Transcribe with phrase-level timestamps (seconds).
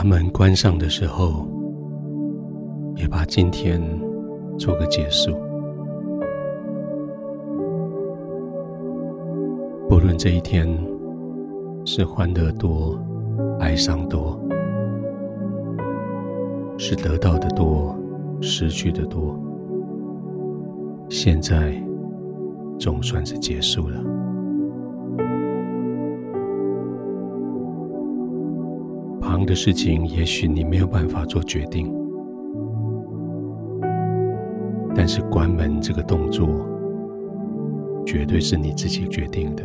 [0.00, 1.44] 把门关上的时候，
[2.94, 3.82] 也把今天
[4.56, 5.32] 做个结束。
[9.88, 10.68] 不论这一天
[11.84, 12.96] 是欢乐多，
[13.58, 14.40] 哀伤多，
[16.78, 17.92] 是得到的多，
[18.40, 19.36] 失去的多，
[21.08, 21.74] 现在
[22.78, 24.00] 总算是结束了。
[29.46, 31.94] 的事情，也许你没有办法做决定，
[34.94, 36.48] 但是关门这个动作，
[38.06, 39.64] 绝对是你自己决定的。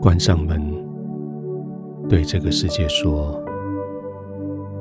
[0.00, 0.60] 关上门，
[2.08, 3.40] 对这个世界说：“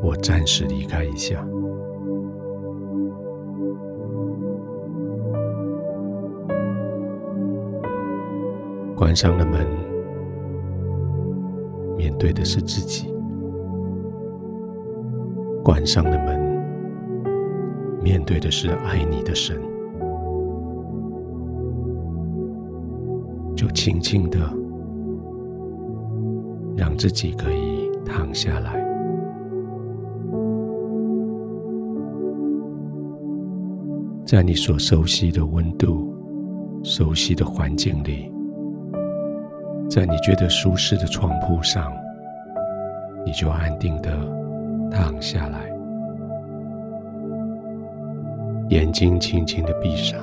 [0.01, 1.45] 我暂时离开一下。”
[8.95, 9.80] 关上了门。
[12.01, 13.13] 面对的是自己，
[15.63, 16.41] 关上了门，
[18.01, 19.61] 面对的是爱你的神，
[23.55, 24.39] 就轻轻的
[26.75, 28.83] 让自己可以躺下来，
[34.25, 36.11] 在你所熟悉的温度、
[36.81, 38.31] 熟悉的环境里。
[39.93, 41.91] 在你觉得舒适的床铺上，
[43.25, 44.09] 你就安定的
[44.89, 45.69] 躺下来，
[48.69, 50.17] 眼睛轻轻的闭上，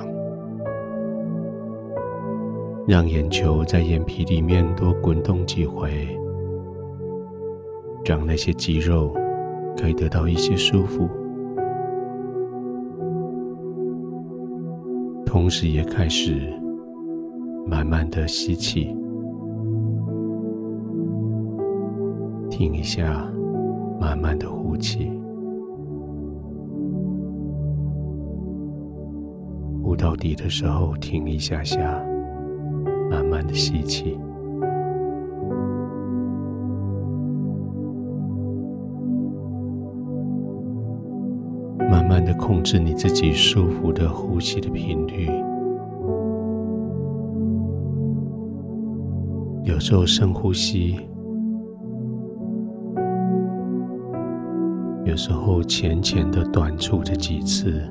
[2.87, 6.17] 让眼球在眼皮里面多滚动几回，
[8.03, 9.13] 让那些肌肉
[9.77, 11.07] 可以得到一些舒服，
[15.27, 16.51] 同时也开始
[17.67, 18.97] 慢慢的吸气。
[22.59, 23.25] 停一下，
[24.01, 25.09] 慢慢的呼气，
[29.81, 31.79] 呼到底的时候停一下下，
[33.09, 34.19] 慢慢的吸气，
[41.89, 45.29] 慢慢的控制你自己舒服的呼吸的频率，
[49.63, 51.08] 有时候深呼吸。
[55.19, 57.83] 时候浅浅的短促着几次，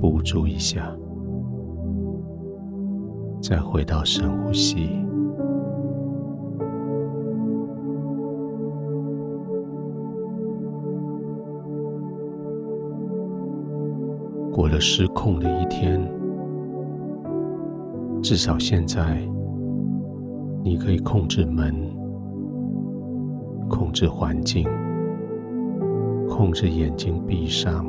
[0.00, 0.92] 补足一下，
[3.40, 4.88] 再回到深呼吸。
[14.52, 16.02] 过了失控的一天，
[18.20, 19.24] 至少现在
[20.64, 21.72] 你可以控制门，
[23.68, 24.66] 控制环境。
[26.36, 27.86] 控制眼睛闭上，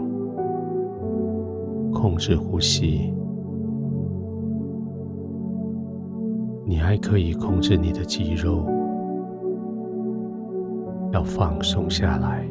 [1.92, 3.12] 控制呼吸。
[6.64, 8.64] 你还可以控制你的肌肉，
[11.12, 12.48] 要放松下来。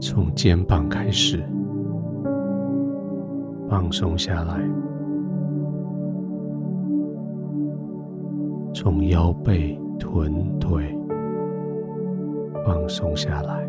[0.00, 1.40] 从肩膀开始，
[3.70, 4.60] 放松下来。
[8.74, 10.96] 从腰背、臀、腿
[12.64, 13.68] 放松下来，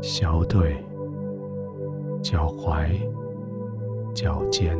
[0.00, 0.76] 小腿、
[2.22, 2.88] 脚踝、
[4.14, 4.78] 脚尖、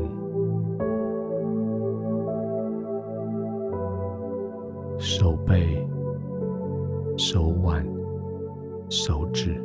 [4.99, 5.87] 手背、
[7.17, 7.87] 手腕、
[8.89, 9.61] 手指。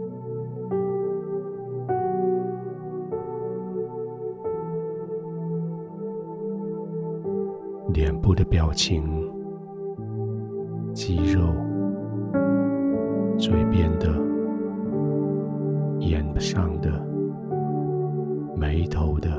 [8.30, 9.28] 部的表情、
[10.94, 11.42] 肌肉、
[13.40, 14.08] 嘴边的、
[16.00, 16.92] 眼上的、
[18.56, 19.32] 眉头的，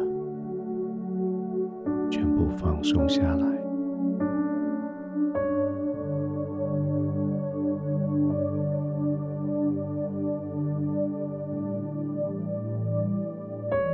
[2.11, 3.47] 全部放松下来。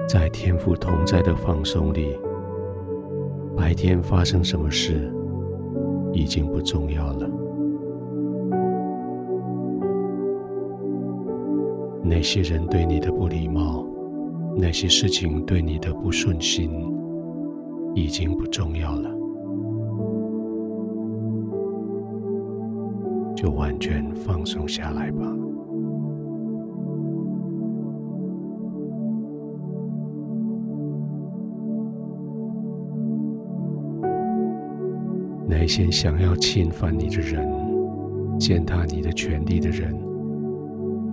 [0.08, 2.18] 在天赋同在的放松里。
[3.76, 5.12] 天发生什么事
[6.14, 7.30] 已经不重要了，
[12.02, 13.86] 那些人对你的不礼貌，
[14.56, 16.70] 那些事情对你的不顺心，
[17.94, 19.10] 已经不重要了，
[23.36, 25.45] 就完全放松下来吧。
[35.48, 37.48] 那些想要侵犯你的人、
[38.38, 39.96] 践踏你的权利的人、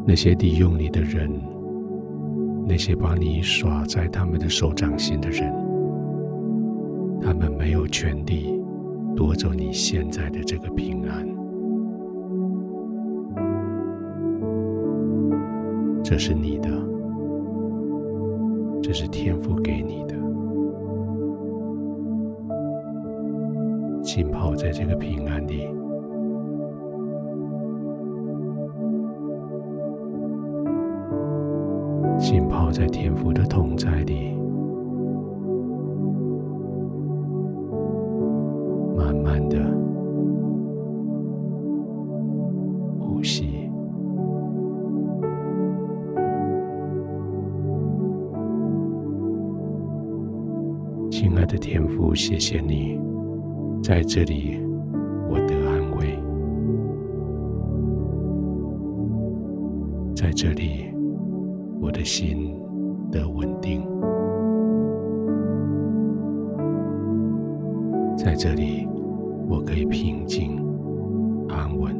[0.06, 1.30] 那些利用你的人、
[2.68, 5.53] 那些把你耍在他们的手掌心的人，
[7.21, 8.59] 他们没有权利
[9.15, 11.27] 夺走你现在的这个平安。
[16.03, 16.69] 这是你的，
[18.81, 20.23] 这是天父给你的。
[24.04, 25.66] 浸泡在这个平安里，
[32.20, 34.36] 浸泡在天父的同在里，
[38.98, 39.58] 慢慢的
[43.00, 43.70] 呼吸。
[51.10, 53.12] 亲爱的天父，谢谢你。
[53.83, 54.62] 在这里，
[55.30, 56.18] 我得安慰；
[60.15, 60.85] 在这里，
[61.81, 62.56] 我的心
[63.12, 63.81] 得稳定；
[68.15, 68.88] 在这里，
[69.50, 70.65] 我可以平静
[71.50, 71.91] 安稳；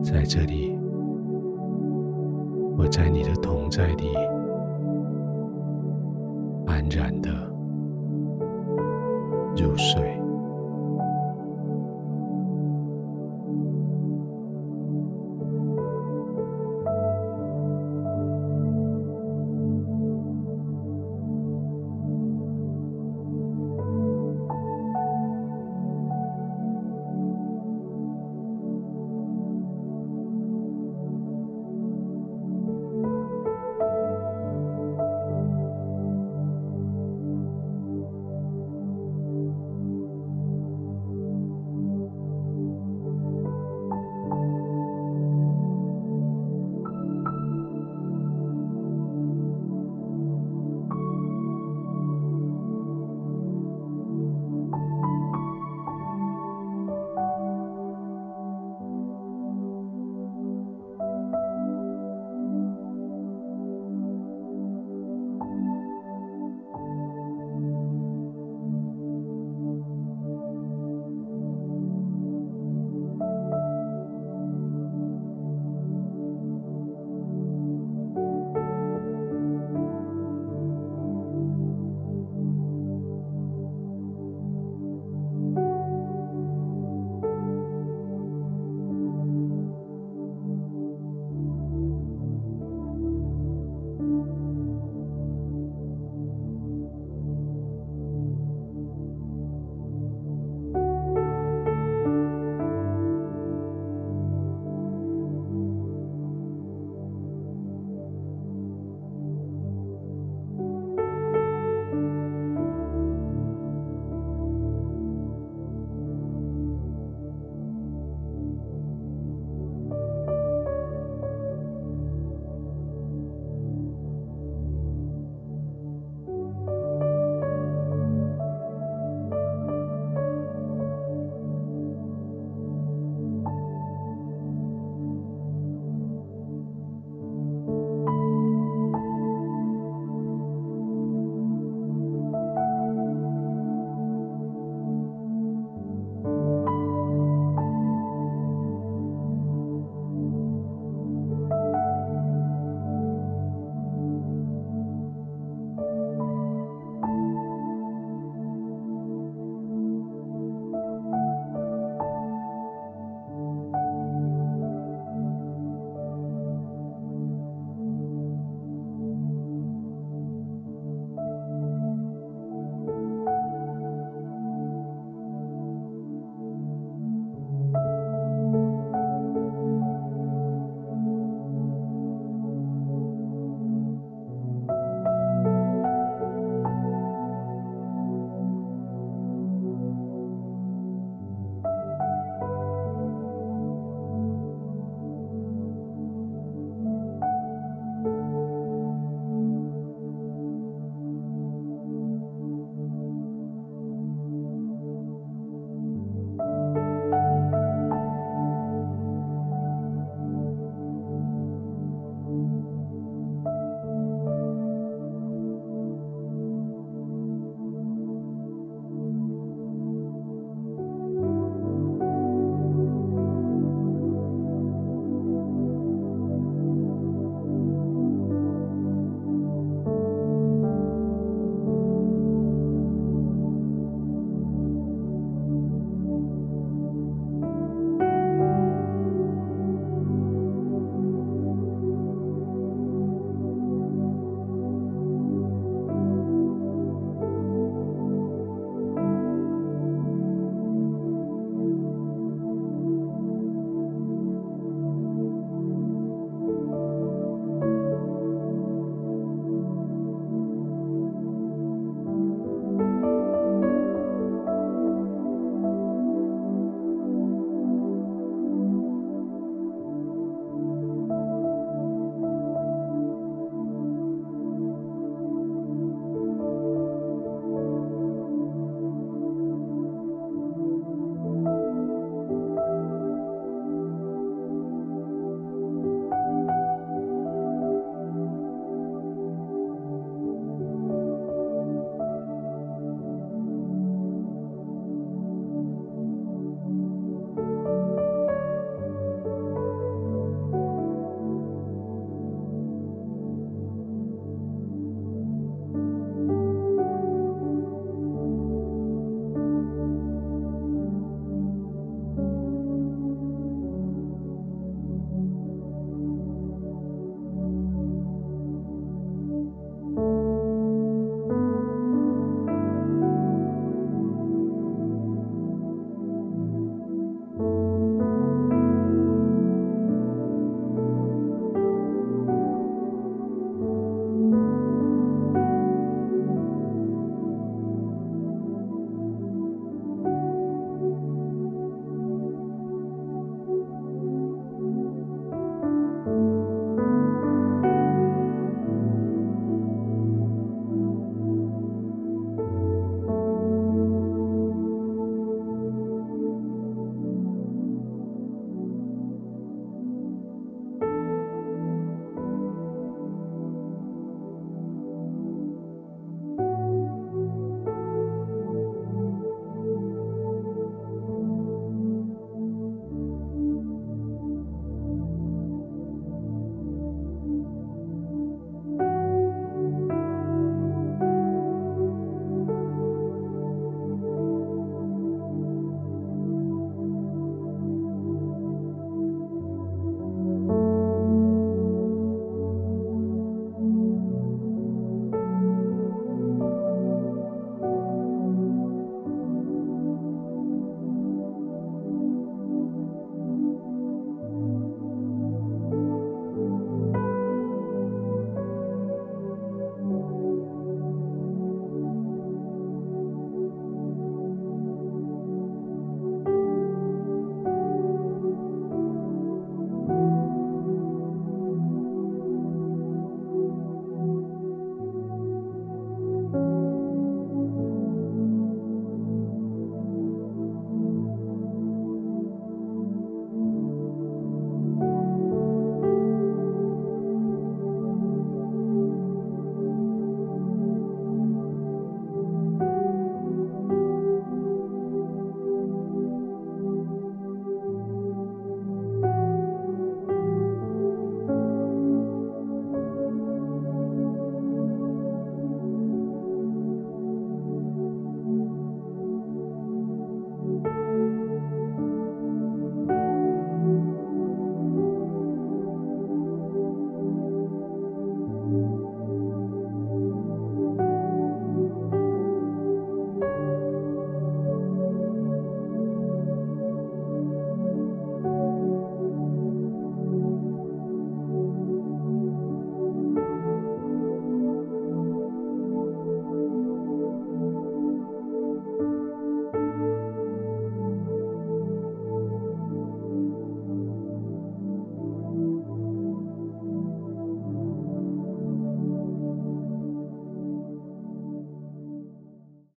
[0.00, 0.73] 在这里。
[2.76, 4.14] 我在你的同在里，
[6.66, 7.30] 安然的
[9.56, 10.23] 入睡。